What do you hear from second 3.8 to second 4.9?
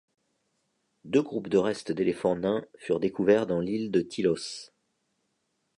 de Tilos.